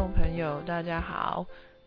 [0.00, 1.44] 众朋友，大家好，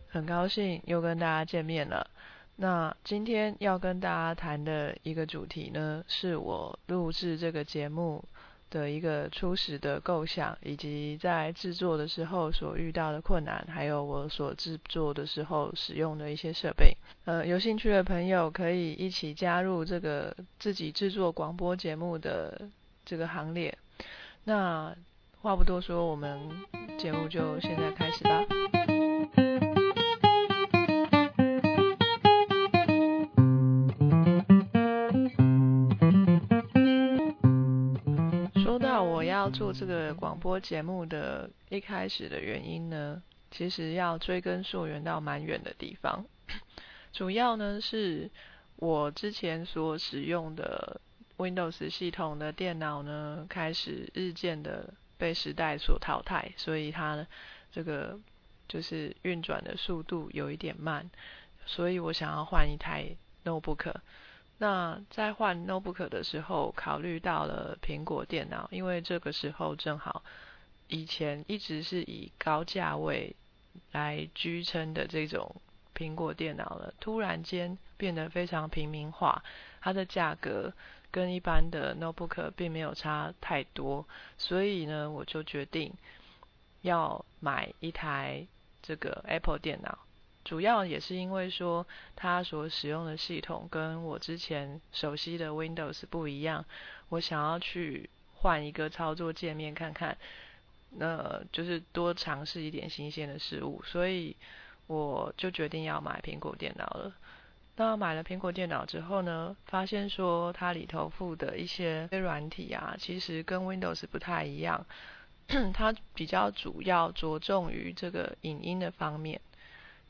[0.08, 2.08] 很高兴又跟大家见面了。
[2.54, 8.22] 那今天要跟大家谈的一个主题呢，是我录制这个节目
[8.70, 16.96] 的一个初始的构想，以及在制作的时候所遇到的困难，还有我所制作的时候使用的一些设备。
[17.24, 22.70] 呃，有兴趣的朋友可以一起加入这个自己制作广播节目的
[23.04, 23.76] 这个行列。
[24.44, 24.94] 那
[25.42, 26.40] 话不多说，我们
[27.04, 28.42] 节目就现在开始吧。
[38.54, 46.24] 说到我要做这个广播节目的一开始的原因呢，其实要追根溯源到蛮远的地方。
[47.12, 48.30] 主要呢是
[48.76, 50.98] 我之前所使用的
[51.36, 54.94] Windows 系统的电脑呢，开始日渐的。
[55.16, 57.26] 被时代所淘汰，所以它
[57.72, 58.18] 这个
[58.68, 61.08] 就是运转的速度有一点慢，
[61.66, 63.94] 所以我想要换一台 notebook。
[64.58, 70.22] 那在换 notebook 的时候，考虑到了苹果电脑，因为这个时候正好
[70.88, 73.34] 以前一直是以高价位
[73.92, 75.56] 来居称的这种
[75.94, 79.42] 苹果电脑了，突然间变得非常平民化，
[79.80, 80.72] 它的价格。
[81.14, 84.04] 跟一般的 notebook 并没有差太多，
[84.36, 85.92] 所以呢，我就决定
[86.82, 88.44] 要买一台
[88.82, 89.96] 这个 Apple 电脑。
[90.44, 96.64] 主要也是因为说它所使用的系统跟我之前熟悉的 Windows 不一样，
[97.10, 100.18] 我想要去换一个操作界面看看，
[100.98, 104.34] 那就是多尝试一点新鲜的事物，所以
[104.88, 107.14] 我就决定要买苹果电脑了。
[107.76, 114.86] 那买了苹果电脑之后呢，发现说它里头附的一些软体啊，其实跟 Windows 不太一样。
[115.74, 119.40] 它比较主要着重于这个影音的方面，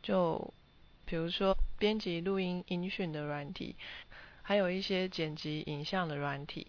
[0.02, 0.52] 就
[1.06, 3.75] 比如说编辑录音音讯的软体，
[4.42, 6.66] 还有一些剪辑影像的软体。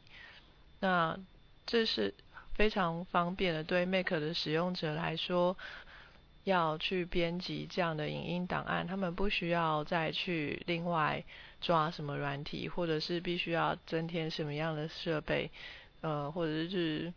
[0.80, 1.20] 那
[1.68, 2.14] 这是
[2.54, 5.58] 非常方便的，对 Mac 的使用者来说。
[6.46, 11.24] 要去编辑这样的影音档案，他们不需要再去另外
[11.60, 15.50] 抓什么软体，或者是必须要增添什么样的设备，
[16.02, 17.12] 呃，或者是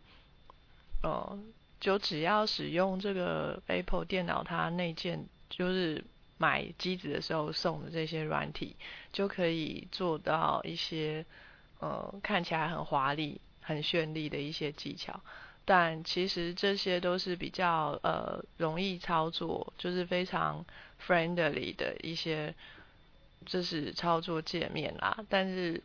[1.03, 1.39] 呃，
[1.79, 6.03] 就只要使用这个 Apple 电脑它内建，就是
[6.39, 8.75] 买机子的时候送的这些软体，
[9.13, 11.23] 就可以做到一些
[11.79, 15.21] 呃看起来很华丽、很绚丽的一些技巧。
[15.65, 20.65] 但其实这些都是比较呃容易操作，就是非常
[21.05, 22.53] friendly 的一些，
[23.45, 25.23] 这是操作界面啦。
[25.29, 25.81] 但是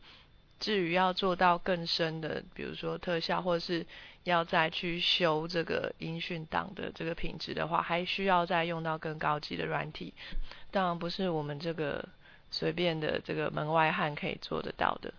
[0.58, 3.84] 至于要做到更深的，比如说特效，或是
[4.22, 10.14] 要再去修这个音讯档的这个品质的话，还需要再用到更高级的软体。
[10.70, 12.08] 当然不是我们这个
[12.50, 15.12] 随便的这个门外汉可以做得到的。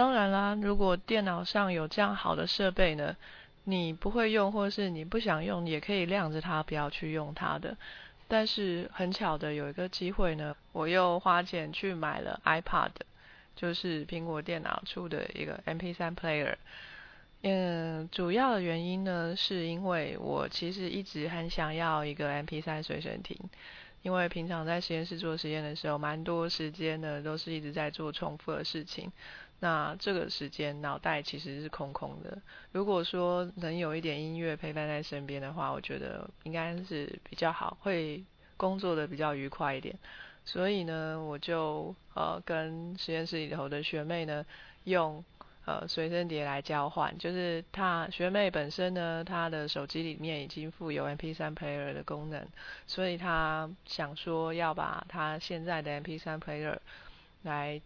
[0.00, 3.14] 当然啦，如果电脑上有这样好的设备呢，
[3.64, 7.76] 你不会用或是你不想用，也可以晾着它，不要去用它的。
[8.26, 12.92] 但是很巧的有一个机会呢，我又花钱去买了 iPad，
[13.54, 16.54] 就是苹果电脑出的一个 MP3 player。
[17.42, 23.36] 嗯，主要的原因呢，是因为我其实一直很想要一个 MP3 随身听，
[24.00, 29.12] 因为平常在实验室做实验的时候，蛮多时间呢都是一直在做重复的事情。
[29.62, 32.38] 那这个时间脑袋其实是空空的。
[32.72, 38.24] 如果说能有一点音乐陪伴在身边的话，我觉得应该是比较好，会
[38.56, 39.94] 工作的比较愉快一点。
[40.46, 44.46] 所以呢，我就呃跟实验室里头的学妹呢
[44.84, 45.22] 用
[45.66, 47.16] 呃随身碟来交换。
[47.18, 52.42] 就是她学妹本身呢，她的手机里面已经附有 MP3 player 的功能，
[52.86, 56.78] 所以她想说要把她现在的 MP3 player
[57.42, 57.78] 来。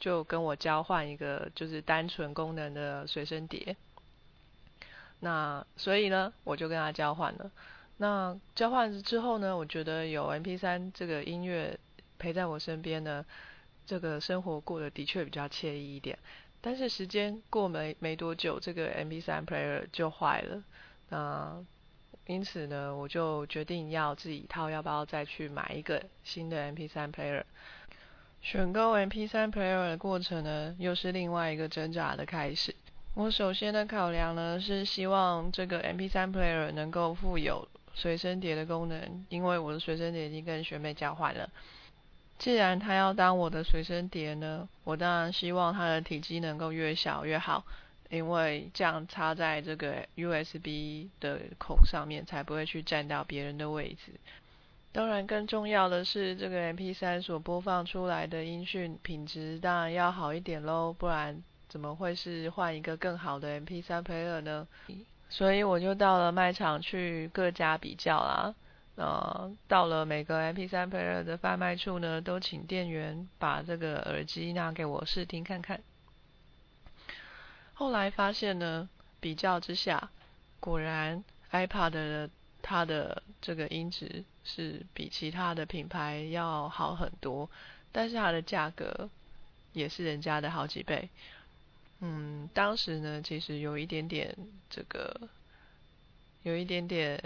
[0.00, 3.76] 就跟我交换一个就是单纯功能的随身碟，
[5.20, 7.50] 那所以呢，我就跟他交换了。
[7.98, 11.78] 那交换之后呢，我觉得有 MP3 这个音乐
[12.18, 13.24] 陪在我身边呢，
[13.86, 16.18] 这个生活过得的确比较惬意一点。
[16.62, 20.62] 但是时间过没没多久，这个 MP3 player 就坏了。
[21.10, 21.62] 那
[22.26, 27.44] 因此呢，我就决定要自己掏腰包再去买一个新的 MP3 player。
[28.42, 32.74] 选购 MP3 player 的过程呢，又是另外一个挣扎的开始。
[33.14, 41.48] 我首先的考量呢，是希望这个 MP3 player 能够富有随身碟的功能，因为我的随身碟已经跟学妹交换了。
[42.38, 47.64] 既然他要当我的随身碟呢，我当然希望它的体积能够越小越好。
[48.08, 54.10] 因为这样插在这个 USB 的孔上面，才不会去占到别人的位置。
[54.92, 64.66] 当然，更重要的是，这个 MP3 所播放出来的音讯品质当然要好一点喽，不然怎么会是换一个更好的 MP3 player 呢？
[65.28, 68.54] 所以我就到了卖场去各家比较啦。
[68.96, 75.80] 呃，到了每个 MP3 player 的贩卖处呢，都请店员把这个耳机拿给我试听看看。
[77.74, 78.88] 后来发现呢，
[79.20, 80.10] 比较之下，
[80.58, 81.22] 果然
[81.52, 87.48] iPad 的它的这个音质是比其他的品牌要好很多，
[87.92, 89.08] 但是它的价格
[89.72, 91.08] 也是人家的好几倍。
[92.00, 94.34] 嗯，当时呢，其实有一点点
[94.70, 95.28] 这个，
[96.42, 97.22] 有一点点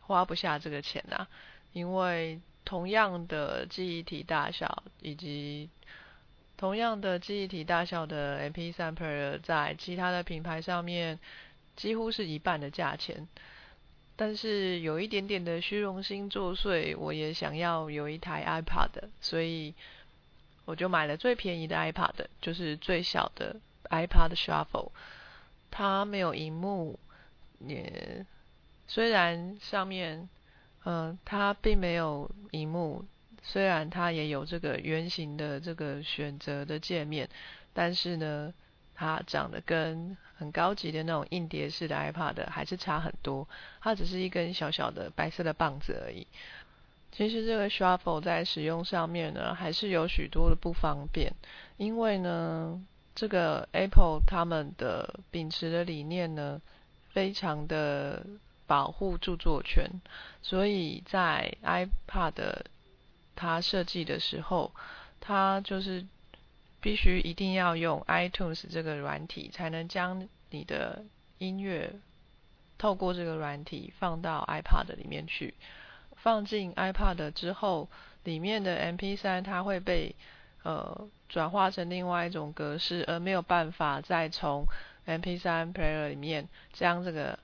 [0.00, 1.26] 花不下这个钱呐，
[1.72, 5.68] 因为同样的记忆体大小以及
[6.56, 11.18] 同样的记忆体大小的 MP3 player，在其他的品牌上面
[11.76, 13.28] 几乎是一半的价钱，
[14.16, 18.90] 但是有一点点的虚荣心作祟，我也想要有一台 iPad，
[19.20, 19.74] 所以
[20.64, 23.56] 我就买了最便宜的 iPad，就是最小的。
[23.90, 24.90] iPad Shuffle，
[25.70, 26.98] 它没有荧幕，
[27.60, 28.24] 也
[28.88, 30.28] 虽然上面，
[30.84, 33.04] 嗯，它并没有荧幕，
[33.42, 37.28] 虽然它也有这个圆形的这个选择的界面，
[37.74, 38.54] 但是呢，
[38.94, 43.48] 它长得跟很高级的那种硬碟式的 iPad 还是差很多。
[43.80, 46.26] 它只是一根小小的白色的棒子而已。
[47.12, 51.32] 其实这个 Shuffle 在使用上面呢，还是有许多的不方便，
[51.76, 52.84] 因为呢。
[53.16, 56.60] 这个 Apple 他们的秉持的理念呢，
[57.12, 58.26] 非常的
[58.66, 59.88] 保护著作权，
[60.42, 62.32] 所以在 iPad
[63.36, 64.72] 它设计的时候，
[65.20, 66.04] 它就是
[66.84, 71.02] 必须一定要用 iTunes 这个软体，才能将你的
[71.38, 71.90] 音乐
[72.76, 75.54] 透过这个软体放到 iPad 里面去。
[76.16, 77.88] 放进 iPad 之后，
[78.24, 80.14] 里面的 MP3 它会被
[80.62, 84.66] 呃，转化成另外一种格式，而没有办法再从
[85.06, 87.38] MP3 player 里面将这个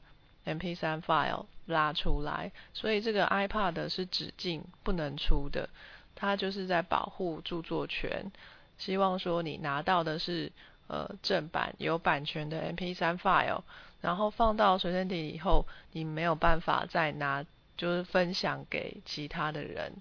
[0.45, 5.71] MP3 file 拉出来，所以这个 iPad 是只进不能出的，
[6.15, 8.31] 它就是在保护著作权，
[8.81, 10.51] 希望说你拿到的是
[10.89, 13.63] 呃正版有版权的 MP3 file，
[14.01, 17.45] 然后放到随身碟以后，你没有办法再拿，
[17.77, 19.93] 就是分享给其他的人，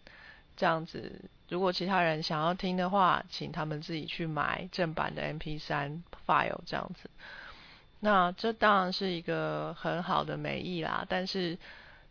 [0.57, 1.21] 这样子。
[1.49, 7.09] 如果其他人想要听的话，请他们自己去买正版的 MP3 file 这样子。
[7.99, 11.57] 那这当然是一个很好的美意啦，但是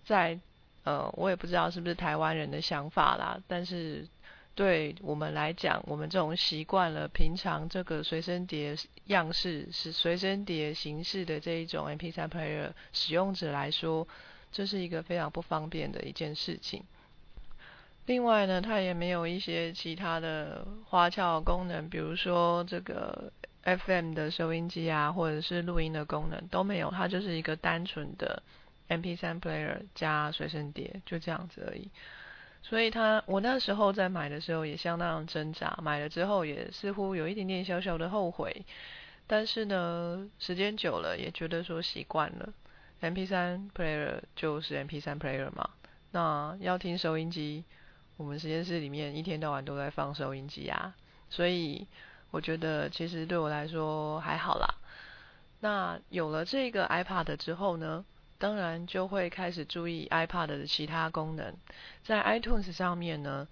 [0.05, 0.39] 在
[0.85, 3.39] 呃，我也不知道是不是台湾人的想法啦。
[3.47, 4.07] 但是
[4.59, 14.09] 对我们来讲，我们这种习惯了平常这个随身碟样式是随身碟形式的这一种 MP3 player 使用者来说，
[14.51, 16.83] 这是一个非常不方便的一件事情。
[18.07, 23.33] 另外呢，它也没有一些其他的花俏功能，比如说这个
[23.63, 26.91] FM 的收音机啊，或者是录音的功能都没有。
[26.91, 28.43] 它就是一个单纯的
[28.89, 31.89] MP3 player 加随身碟，就这样子而已。
[32.63, 38.65] 所以他，我那时候在买的时候也相当挣扎，买了之后也似乎有一点点小小的后悔。
[39.27, 42.53] 但是呢，时间久了也觉得说习惯了
[43.01, 45.71] ，MP3 player 就是 MP3 player 嘛。
[46.11, 47.65] 那要听收音机。
[48.17, 50.93] 我们实验室里面一天到晚都在放收音机啊，
[51.31, 51.87] 所以
[52.33, 54.75] 我觉得其实对我来说还好啦。
[55.61, 58.05] 那有了这个 iPad 之后呢，
[58.39, 61.55] 当然就会开始注意 iPad 的其他功能。
[62.05, 63.47] 在 iTunes 上面呢，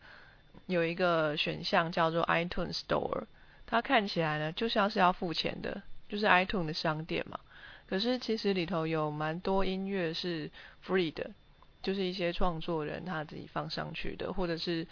[0.67, 3.25] 有一个选项叫做 iTunes Store，
[3.67, 7.39] 它看起来呢就像是要付钱的，就是 iTunes 的商店嘛。
[7.89, 10.51] 可是其实里头有蛮多音乐是
[10.87, 11.31] free 的。
[11.83, 14.85] 就是一些创作人他自己放上去的，或者是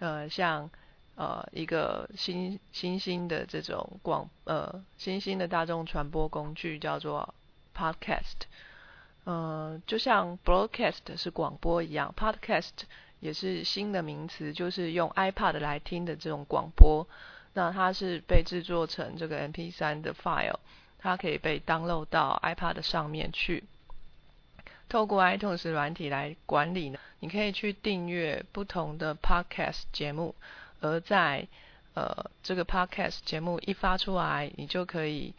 [0.00, 0.68] 呃像
[1.14, 7.34] 呃一个新新兴的这种广呃新兴的大众传播工具叫做
[7.74, 8.42] podcast，
[9.24, 12.70] 呃就像 broadcast 是广播一样，podcast
[13.20, 17.06] 也是新的名词，就是用 iPad 来听的这种广播。
[17.54, 20.58] 那它是被制作成这个 MP3 的 file，
[20.98, 23.64] 它可以被 download 到 iPad 上面去。
[24.88, 30.34] 透过 iTunes 软体来管理呢，你可以去订阅不同的 Podcast 节目，
[30.80, 31.46] 而在
[31.94, 35.32] 呃这个 Podcast 节目一发出来，你就可以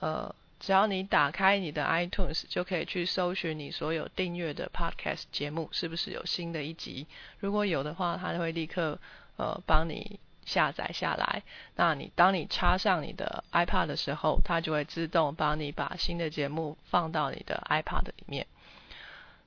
[0.00, 7.06] 呃只要你打开你的 iTunes，就可以去搜寻你所有订阅的 Podcast 节目是不是有新的一集，
[7.40, 8.98] 如果有的话，它就会立刻
[9.36, 11.42] 呃帮你下载下来。
[11.76, 18.46] 那你当你插上你的 iPad 的时候，它就会自动帮你把新的节目放到你的 iPad 里面。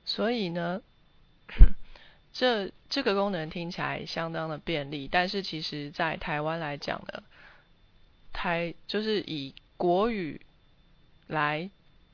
[0.06, 0.82] 所以呢，
[2.34, 7.24] 这这个功能听起来相当的便利，但是其实在台湾来讲呢，
[8.32, 10.40] 台就是以国语
[11.30, 11.70] 来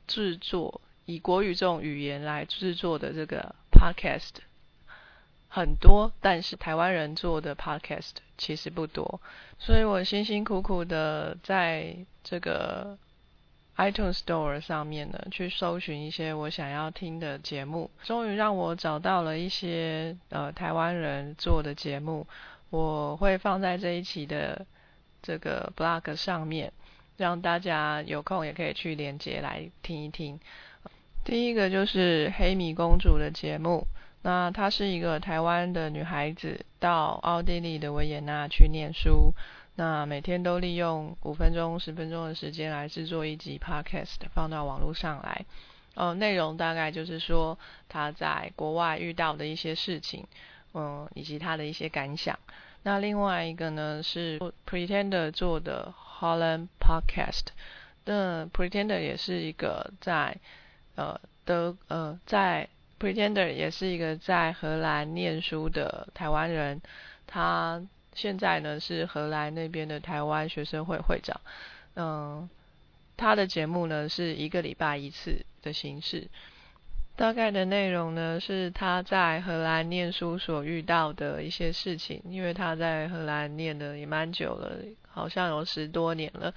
[0.05, 4.35] 制作，以国语这种语言来制作的这个 Podcast
[5.49, 9.19] 很多，但是台湾人做的 Podcast 其实不多，
[9.57, 12.97] 所以我辛辛苦苦的在这个。
[13.77, 22.25] iTunes Store 上面呢，去搜寻一些我想要听的节目，终于让我找到了一些呃台湾人做的节目，
[22.69, 24.65] 我会放在这一期的
[25.21, 26.71] 这个 blog 上面，
[27.17, 30.39] 让大家有空也可以去连接来听一听。
[31.23, 33.87] 第一个就是黑米公主的节目，
[34.21, 39.33] 那她是一个台湾的女孩子，到奥地利的维也纳去念书。
[39.77, 45.45] 那每天都利用五分钟、十分钟的时间来制作一集 podcast，放到网络上来。
[45.95, 47.57] 呃，内容大概就是说
[47.89, 50.25] 她在国外遇到的一些事情，
[50.73, 52.37] 嗯，以及她的一些感想。
[52.85, 54.39] 那另外一个呢是
[54.69, 57.47] Pretender 做的 Holland Podcast。
[58.05, 60.37] 那 Pretender 也是一个在
[60.93, 66.79] 呃德呃在 Pretender 也是一个在荷兰念书的台湾人，
[67.27, 67.81] 他。
[68.17, 71.41] 现在呢是荷兰那边的台湾学生会会长，
[71.95, 72.49] 嗯，
[73.17, 76.25] 他的节目呢是一个礼拜一次的形式，
[77.15, 86.53] 大概的内容呢是他在荷兰念书所遇到的一些事情，因为他在荷兰念的也蛮久了，好像有十多年了，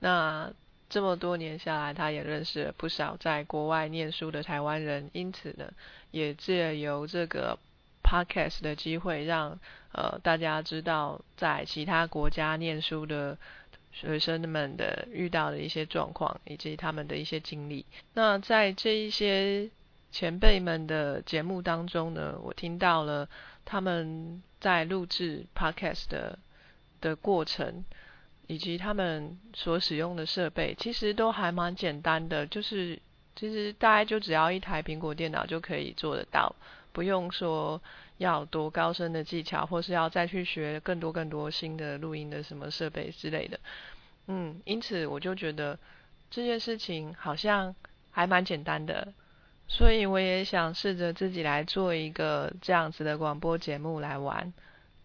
[0.00, 0.52] 那
[0.88, 5.72] 这么多年下来，他也认识了不少在国外念书的台湾人，因此呢，
[6.10, 7.58] 也借由这个。
[8.04, 9.58] Podcast 的机会，让
[9.92, 13.38] 呃大家知道在其他国家念书的
[13.90, 17.86] 学生们的遇到的一些状况，以及他们的一些经历。
[18.12, 19.70] 那在这一些
[20.12, 23.28] 前辈们的节目当中呢，我听到了
[23.64, 26.38] 他们在录制 Podcast 的
[27.00, 27.84] 的过程，
[28.46, 33.00] 以及他们所使用的设备，其实都还蛮简单的，就是
[33.34, 36.54] 其实大概就只要一台苹果电脑就可以做得到。
[36.92, 37.80] 不用说
[38.18, 43.58] 要多高深的技巧，或是要再去学更多更多新的录音的什么设备之类的。
[44.26, 45.78] 嗯，因此我就觉得
[46.30, 47.74] 这件事情好像
[48.10, 49.10] 还蛮简单的，
[49.74, 54.52] 所以我也想试着自己来做一个这样子的广播节目来玩。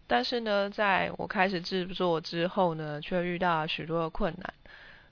[0.06, 4.54] 但是呢，在我开始制作之后呢，却遇到了许多的困难。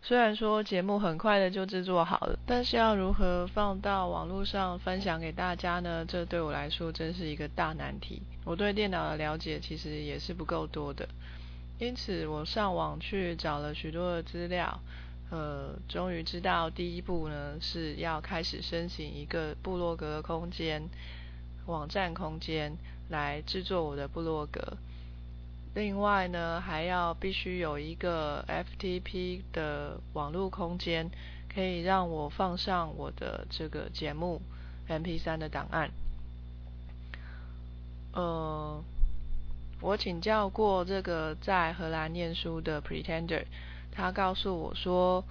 [0.02, 6.04] 虽然说节目很快的就制作好了，但是要如何放到网络上分享给大家呢？
[6.06, 8.20] 这对我来说真是一个大难题。
[8.44, 11.08] 我对电脑的了解其实也是不够多的，
[11.78, 14.78] 因此我上网去找了许多的资料，
[15.30, 20.88] 呃，终于知道第一步呢是要开始申请一个部落格空间、
[21.66, 22.76] 网站空间
[23.09, 24.76] 来制作我的部落格。
[25.75, 31.11] 另外呢，还要必须有一个 FTP 的网络空间，
[31.52, 34.40] 可以让我放上我的这个节目
[34.88, 35.90] MP3 的档案。
[38.14, 38.83] 呃，
[39.83, 43.45] 我请教过这个在荷兰念书的 Pretender，
[43.97, 45.25] 他告诉我说，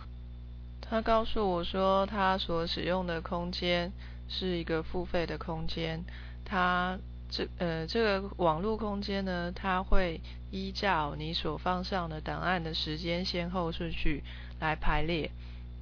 [0.81, 3.91] 他告诉我说，他所使用的空间
[4.27, 6.03] 是一个付费的空间，
[6.43, 6.97] 他。
[7.27, 14.23] 这呃，这个网络空间呢，它会依照你所放上的档案的时间先后顺序
[14.59, 15.31] 来排列。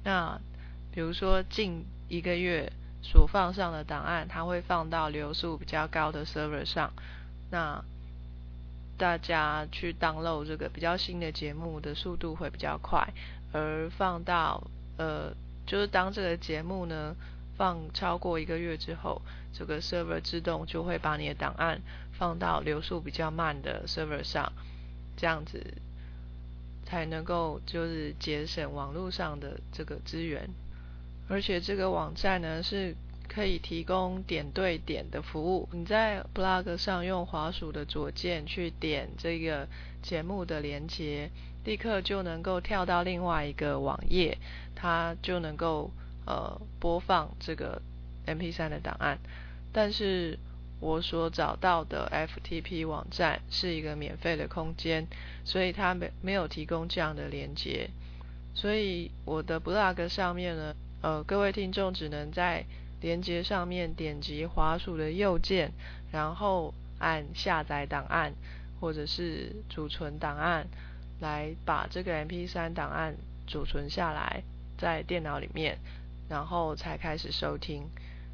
[0.04, 0.40] 那
[0.90, 2.72] 比如说近一个月
[3.02, 6.90] 所放上的档案，它会放到流速比较高的 server 上。
[7.50, 7.84] 那
[8.96, 13.12] 大家去 download 这个比较新的节目的速度会比较快。
[13.52, 14.62] 而放到
[14.96, 15.32] 呃，
[15.66, 17.14] 就是当这个节目呢。
[17.56, 19.22] 放超过一个月之后，
[19.56, 21.80] 这个 server 自动就会把你的档案
[22.18, 24.52] 放到流速比较慢的 server 上，
[25.16, 25.64] 这样子
[26.84, 30.50] 才能够就是节省网络上的这个资源。
[31.28, 32.96] 而且这个网站呢是
[33.34, 39.66] 可以提供点对点的服务，你在 blog 上用滑鼠的左键去点这个
[40.02, 41.30] 节目的连接，
[41.64, 44.38] 立刻就能够跳到另外一个网页，
[44.74, 45.90] 它就能够。
[46.26, 47.82] 呃，播放这个
[48.26, 49.18] MP3 的档案，
[49.74, 50.38] 但是
[50.80, 55.06] 我所找到的 FTP 网站是一个免费的空间，
[55.44, 57.90] 所以它没没有提供这样的连接，
[58.54, 62.64] 所以我的 blog 上面呢，呃，各位听众只能在
[63.04, 65.72] 连接上面点击滑鼠的右键，
[66.10, 68.32] 然后按下载档案，
[68.80, 70.66] 或者是储存档案，
[71.20, 73.14] 来把这个 MP3 档案
[73.46, 74.42] 储存下来
[74.78, 75.76] 在电脑里面，
[76.30, 77.82] 然后才开始收听，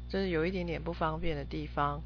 [0.09, 2.01] 这是有一点点不方便的地方。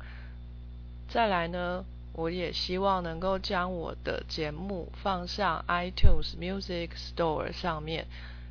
[1.07, 8.07] 再来呢，我也希望能够将我的节目放上 iTunes Music Store 上面，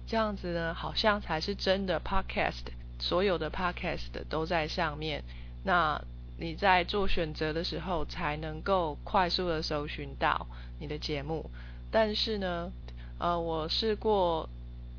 [0.06, 5.22] 这样子呢，好像才是真的 Podcast，所有的 Podcast 都在上面。
[5.64, 6.00] 那
[6.36, 10.46] 你在做选择的时候，才能够快速的搜寻到
[10.80, 11.50] 你的节目。
[11.90, 12.72] 但是呢，
[13.18, 14.48] 呃，我试过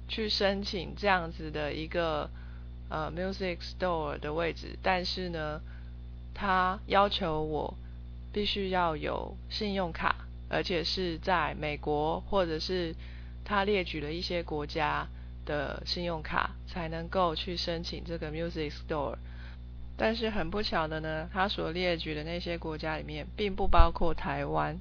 [0.08, 2.30] 去申请这样子的一个
[2.90, 5.60] 呃 Music Store 的位置，但是呢，
[6.34, 7.74] 他要求我
[8.32, 10.16] 必须要有信用卡，
[10.50, 12.96] 而且是在美国或者是
[13.44, 15.06] 他列举了一些国家
[15.46, 19.16] 的信用卡，才能够去申请这个 Music Store。
[19.98, 24.78] 但是很不巧的呢，他所列举的那些国家里面并不包括台湾，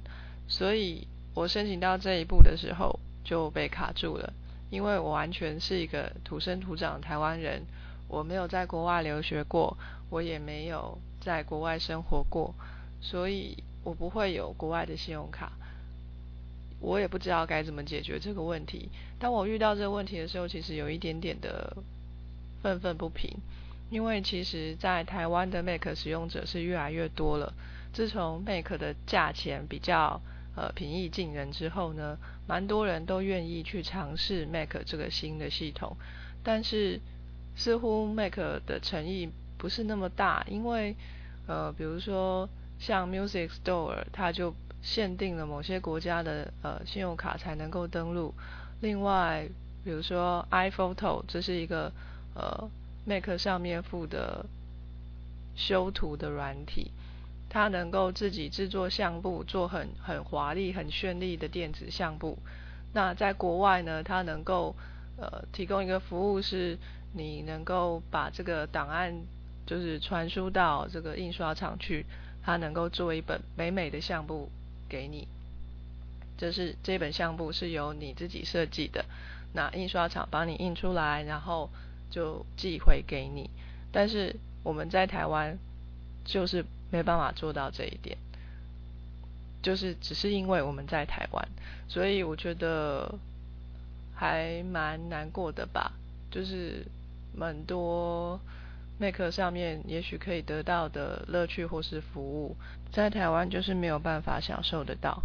[0.47, 4.33] 所以我申请到这一步的时候就被卡住了。
[4.71, 7.61] 因为我完全是一个土生土长的台湾人，
[8.09, 9.77] 我没有在国外留学过，
[10.09, 12.53] 我也没有在国外生活过，
[12.99, 15.53] 所以我不会有国外的信用卡。
[16.79, 18.89] 我也不知道该怎么解决这个问题。
[19.19, 21.75] 当我遇到这个问题的时候，其实有一点点的
[22.61, 23.31] 愤愤不平。
[23.91, 27.53] 因为其实，在台湾的 Mac 使用者是越来越多了。
[27.93, 30.19] 自从 Mac 的价钱比较
[30.55, 32.17] 呃平易近人之后呢，
[32.47, 35.95] 蛮多人都愿意去尝试 Mac 这个新的系统。
[36.43, 36.99] 但是
[37.55, 39.29] 似乎 Mac 的诚意
[39.59, 40.95] 不是那么大，因为
[41.47, 44.53] 呃，比如说像 Music Store，它就
[44.85, 48.33] 限定了某些国家的呃信用卡才能够登录。
[48.79, 49.45] 另外，
[49.83, 51.91] 比如说 iPhoto，这是一个
[52.35, 52.69] 呃。
[53.07, 54.47] Mac 上面附的
[55.55, 56.89] 修图的软体，
[57.47, 62.39] 它能够自己制作相簿，做很很华丽、很绚丽的电子相簿。
[62.93, 64.75] 那在国外呢，它能够
[65.19, 66.79] 呃提供一个服务，是
[67.13, 69.13] 你能够把这个档案
[69.67, 72.07] 就是传输到这个印刷厂去，
[72.43, 74.49] 它能够做一本美美的相簿
[74.95, 75.27] 给你。
[76.37, 79.05] 就是这本相簿是由你自己设计的，
[79.53, 81.69] 那印刷厂帮你印出来，然后。
[82.11, 83.49] 就寄回给你，
[83.91, 85.57] 但是我们在台湾
[86.23, 88.17] 就是没办法做到这一点，
[89.61, 91.45] 就是只是因为我们在台湾，
[91.89, 93.13] 所以我觉得
[94.13, 95.91] 还蛮难过的吧。
[96.31, 96.85] 就是
[97.35, 98.39] 蛮多
[98.97, 102.55] Mac 上面也许可以得到的乐趣或是服务，
[102.91, 105.21] 在台湾就是没有办法享受得到。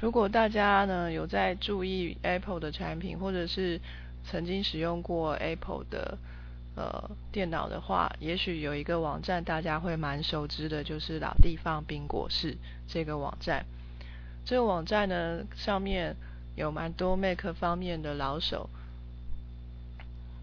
[0.00, 3.80] 如果大家呢有在注意 Apple 的产品，或者是
[4.24, 6.18] 曾经使用过 Apple 的
[6.76, 12.56] 呃电脑的话，也许有一个网站大家会蛮熟知的，就是老地方冰果室
[12.88, 13.64] 这个网站。
[14.44, 16.16] 这个网站呢，上面
[16.56, 18.68] 有蛮多 Mac 方面的老手，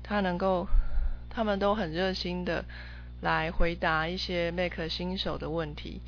[0.02, 0.68] 他能够，
[1.34, 2.66] 他们都很热心的
[3.22, 6.02] 来回答一些 Make 新手的问题。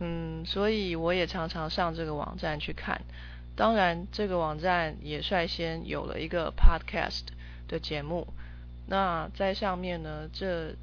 [0.00, 3.02] 嗯，所以我也常常上这个网站去看。
[3.54, 7.26] 当然，这个网站也率先有了一个 podcast
[7.68, 8.26] 的节目。
[8.86, 10.74] 那在上面呢，这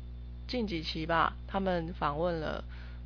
[0.47, 2.63] 近几期吧，他们访问了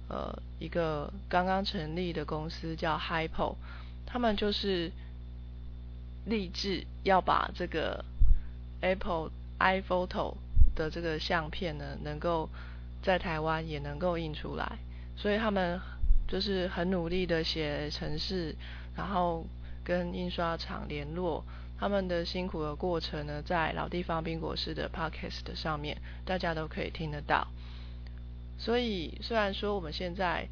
[0.09, 3.55] 呃一个刚刚成立的公司叫 Hypo，
[4.05, 4.91] 他们就是
[6.25, 8.03] 立志要把这个
[8.81, 10.35] Apple iPhoto
[10.75, 12.49] 的这个相片呢，能够
[13.01, 14.77] 在台湾也能够印出来。
[15.15, 15.79] 所以他们
[16.27, 18.55] 就是很努力的写程式。
[18.95, 19.43] 然后
[19.83, 21.43] 跟印刷厂联络，
[21.79, 27.47] 他们的辛苦的过程呢，在老地方冰果室的 podcast 上面，大家都可以听得到。
[28.59, 30.47] 所以虽然说我们现在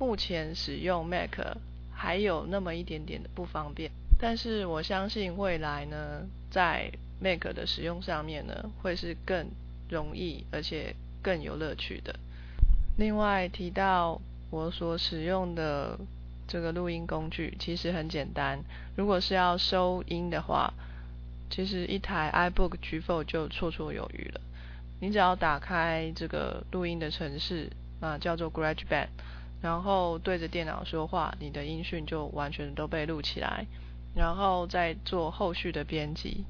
[0.00, 1.38] 目前使用 Mac
[1.94, 9.46] 还有那么一点点的不方便，但是我相信未来呢，在 Mac 的使用上面呢，会是更
[9.88, 12.14] 容易而且更有乐趣的。
[12.96, 15.98] 另外提到我所使用的。
[16.48, 18.60] 这个录音工具其实很简单，
[18.94, 20.72] 如果是要收音的话，
[21.50, 24.40] 其实一台 iBook G4 就绰绰有余了。
[25.00, 29.08] 你只要打开这个录音的程式啊，叫做 GarageBand，
[29.60, 33.66] 然后对着电脑说话，你的音讯就完全都被录起来，
[34.14, 36.44] 然后再做后续的编辑。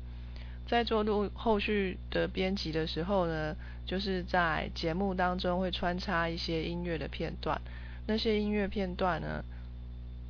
[0.66, 3.54] 在做录后续的编辑的时候呢，
[3.86, 7.60] 就是在节目当中会穿插一些音乐的片段，
[8.06, 9.44] 那些音乐片段呢。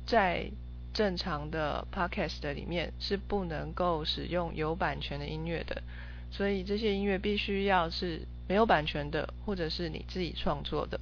[0.09, 0.49] 在
[0.93, 5.83] 正常的 podcast 里面是不能够使用有版权的音乐的，
[6.31, 10.97] 所以这些音乐必须要是没有版权的，或者是你自己创作的。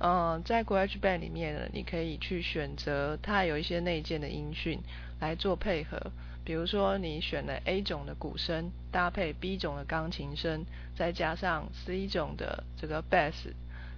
[0.00, 4.78] 嗯，在 GarageBand 里面呢，你可以去选择它有一些内建的音讯
[5.18, 6.12] 来做配合。
[6.42, 10.64] 比如说，你选了 A 种的鼓声，搭配 B 种的钢琴声，
[10.96, 13.34] 再加上 C 种的这个 Bass，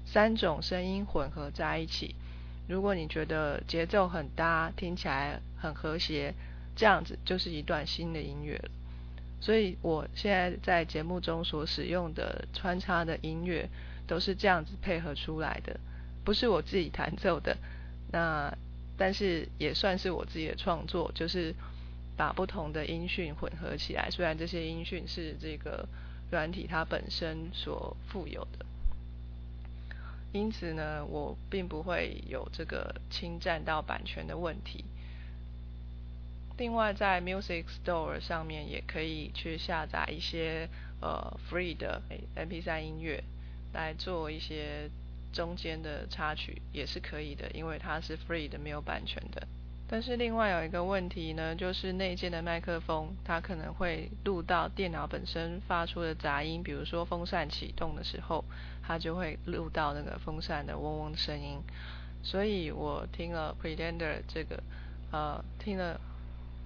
[0.05, 2.15] 三种声音混合在一起。
[2.69, 6.35] 如果你觉得节奏很搭，听起来很和谐，
[6.77, 8.71] 这样子就是一段新的音乐了。
[9.41, 13.69] 所以我现在在节目中所使用的穿插的音乐，
[14.07, 15.79] 都是这样子配合出来的，
[16.25, 17.57] 不是我自己弹奏的。
[18.11, 18.53] 那
[18.99, 21.55] 但是也算是我自己的创作，就是。
[22.17, 25.89] 把不同的音讯混合起来，虽然这些音讯是这个
[26.31, 28.67] 软体它本身所富有的，
[30.33, 34.85] 因此呢，我并不会有这个侵占到版权的问题。
[36.59, 40.69] 另外，在 Music Store 上面也可以去下载一些
[41.01, 42.01] 呃 free 的
[42.37, 43.25] MP3 音乐
[43.73, 44.89] 来做一些
[45.33, 49.49] 中间的插曲，也是可以的，因为它是 free 的，没有版权的。
[49.93, 58.43] 但是另外有一个问题呢，就是内建的麦克风，它可能会录到电脑本身发出的杂音，比如说风扇启动的时候，
[58.83, 61.59] 它就会录到那个风扇的嗡嗡的声音。
[62.23, 64.63] 所以我听了 Pretender 这个，
[65.11, 66.01] 呃，听了，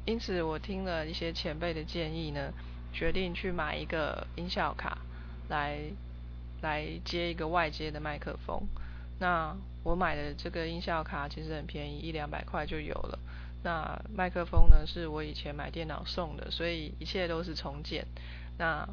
[0.04, 2.52] 因此我听了一些前辈的建议呢，
[2.92, 4.98] 决定去买一个音效卡
[5.48, 5.80] 来
[6.62, 8.62] 来接一个外接的麦克风。
[9.18, 9.52] 那
[9.86, 13.16] 我买的这个音效卡其实很便宜，一两百块就有了。
[13.62, 18.04] 那麦克风呢，是我以前买电脑送的，所以一切都是重建。
[18.58, 18.84] 那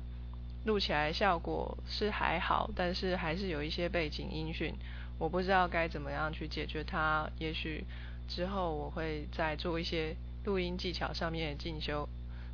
[0.65, 4.75] 录起来效果是还好，但是还是有一些背景音讯，
[5.17, 7.27] 我不知道该怎么样去解决它。
[7.39, 7.83] 也许
[8.27, 12.07] 之后我会再做一些录音技巧上面的进修，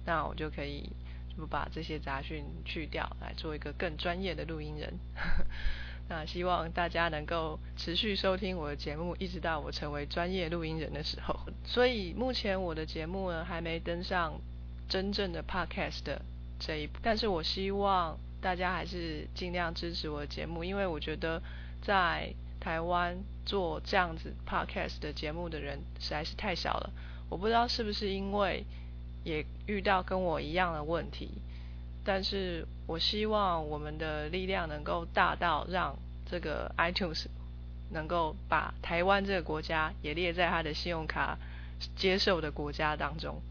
[0.06, 0.90] 那我就可以
[1.36, 4.94] 就把这些杂讯去掉，来做一个更专业的录音人。
[6.10, 11.40] 那希望大家能够持续收听我的节目，一直到我成为专业录音人的时候。
[11.64, 14.34] 所以目前我的节目呢还没登上
[14.90, 16.18] 真正的 podcast
[16.60, 21.42] 这一步，但是我希望大家还是尽量支持我的节目，因为我觉得
[21.84, 26.90] 在台湾做这样子 podcast 的节目的人实在是太少了。
[27.30, 28.66] 我不知道是不是因为
[29.24, 31.30] 也遇到跟我一样的问题。
[32.04, 35.96] 但是我希望我们的力量能够大到让
[36.30, 37.26] 这个 iTunes
[37.92, 41.38] 能够把台湾这个国家也列在他的信用卡
[41.96, 43.42] 接受的国家当中。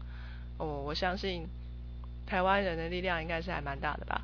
[0.57, 1.47] 我我相信
[2.25, 4.21] 台湾人的力量应该是还蛮大的吧。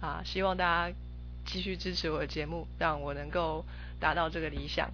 [0.00, 0.94] 啊，希望大家
[1.44, 3.64] 继续支持我的节目，让我能够
[3.98, 4.88] 达到这个理想。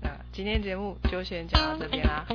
[0.00, 2.26] 那今天节目就先讲到这边啦。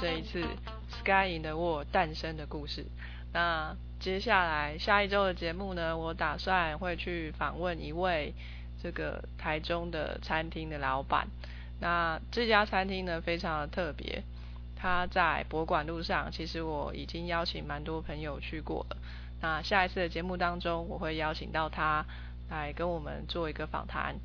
[0.00, 0.42] 这一次
[0.90, 2.84] Sky in the World 诞生的故事。
[3.32, 8.34] 那接下来下一周的节目呢，我打算会去访问一位
[8.82, 11.28] 这个台中的餐厅的老板。
[11.80, 14.22] 那这家餐厅呢，非常的特别，
[14.76, 16.30] 它在博馆路上。
[16.32, 18.96] 其实我已经邀请蛮多朋友去过了。
[19.42, 22.06] 那下一次的节目当中，我会邀请到他
[22.48, 24.16] 来跟我们做一个访谈。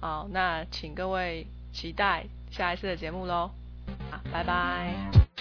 [0.00, 3.50] 好，那请各位期待下一次的节目喽。
[4.32, 5.33] 拜拜。